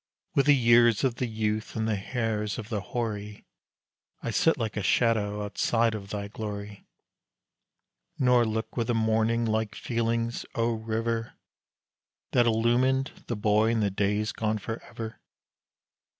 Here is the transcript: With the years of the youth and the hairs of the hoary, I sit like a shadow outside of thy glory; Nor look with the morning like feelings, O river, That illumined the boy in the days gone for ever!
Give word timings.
With 0.33 0.47
the 0.47 0.55
years 0.55 1.03
of 1.03 1.17
the 1.17 1.27
youth 1.27 1.75
and 1.75 1.87
the 1.87 1.95
hairs 1.95 2.57
of 2.57 2.69
the 2.69 2.81
hoary, 2.81 3.45
I 4.23 4.31
sit 4.31 4.57
like 4.57 4.75
a 4.75 4.81
shadow 4.81 5.43
outside 5.45 5.93
of 5.93 6.09
thy 6.09 6.27
glory; 6.27 6.87
Nor 8.17 8.43
look 8.43 8.75
with 8.75 8.87
the 8.87 8.95
morning 8.95 9.45
like 9.45 9.75
feelings, 9.75 10.43
O 10.55 10.71
river, 10.73 11.33
That 12.31 12.47
illumined 12.47 13.11
the 13.27 13.35
boy 13.35 13.69
in 13.69 13.81
the 13.81 13.91
days 13.91 14.31
gone 14.31 14.57
for 14.57 14.81
ever! 14.85 15.21